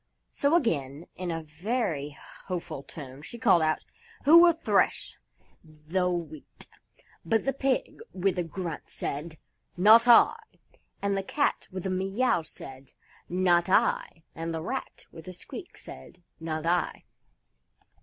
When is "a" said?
1.29-1.43, 8.39-8.43, 11.85-11.91, 15.27-15.33